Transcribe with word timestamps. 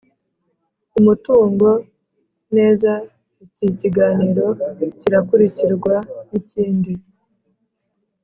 umutungo 0.99 1.67
neza, 2.55 2.91
iki 3.45 3.67
kiganiro 3.79 4.45
kirakurikirwa 4.99 5.95
nikindi 6.29 6.93